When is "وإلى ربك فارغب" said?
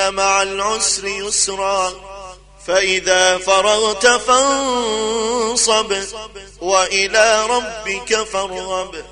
6.60-9.04